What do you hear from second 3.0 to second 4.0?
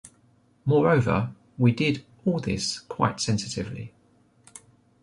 sensitively.